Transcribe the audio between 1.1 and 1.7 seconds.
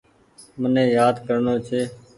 ڪرڻو